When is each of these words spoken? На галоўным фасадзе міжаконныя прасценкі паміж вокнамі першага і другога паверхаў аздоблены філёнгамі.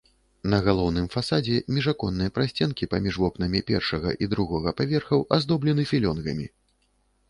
На 0.53 0.59
галоўным 0.67 1.09
фасадзе 1.15 1.59
міжаконныя 1.75 2.33
прасценкі 2.39 2.91
паміж 2.95 3.21
вокнамі 3.27 3.65
першага 3.71 4.17
і 4.25 4.33
другога 4.35 4.69
паверхаў 4.83 5.19
аздоблены 5.39 5.83
філёнгамі. 5.95 6.45